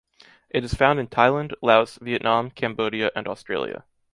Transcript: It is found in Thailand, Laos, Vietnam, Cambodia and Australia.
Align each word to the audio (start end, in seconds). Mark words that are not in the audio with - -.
It 0.49 0.63
is 0.63 0.73
found 0.73 0.99
in 0.99 1.05
Thailand, 1.09 1.53
Laos, 1.61 1.99
Vietnam, 2.01 2.49
Cambodia 2.49 3.11
and 3.15 3.27
Australia. 3.27 3.85